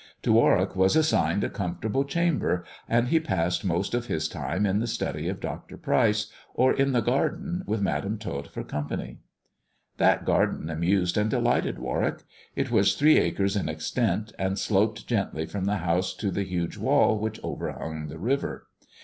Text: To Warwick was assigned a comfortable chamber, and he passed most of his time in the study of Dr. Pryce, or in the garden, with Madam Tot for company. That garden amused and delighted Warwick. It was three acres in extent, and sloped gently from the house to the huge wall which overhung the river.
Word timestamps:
To 0.23 0.31
Warwick 0.33 0.75
was 0.75 0.95
assigned 0.95 1.43
a 1.43 1.49
comfortable 1.51 2.03
chamber, 2.05 2.65
and 2.89 3.09
he 3.09 3.19
passed 3.19 3.63
most 3.63 3.93
of 3.93 4.07
his 4.07 4.27
time 4.27 4.65
in 4.65 4.79
the 4.79 4.87
study 4.87 5.27
of 5.29 5.39
Dr. 5.39 5.77
Pryce, 5.77 6.31
or 6.55 6.73
in 6.73 6.91
the 6.91 7.01
garden, 7.03 7.61
with 7.67 7.83
Madam 7.83 8.17
Tot 8.17 8.47
for 8.47 8.63
company. 8.63 9.19
That 9.97 10.25
garden 10.25 10.71
amused 10.71 11.17
and 11.19 11.29
delighted 11.29 11.77
Warwick. 11.77 12.23
It 12.55 12.71
was 12.71 12.95
three 12.95 13.19
acres 13.19 13.55
in 13.55 13.69
extent, 13.69 14.33
and 14.39 14.57
sloped 14.57 15.05
gently 15.05 15.45
from 15.45 15.65
the 15.65 15.77
house 15.85 16.15
to 16.15 16.31
the 16.31 16.45
huge 16.45 16.77
wall 16.77 17.19
which 17.19 17.39
overhung 17.43 18.07
the 18.07 18.17
river. 18.17 18.65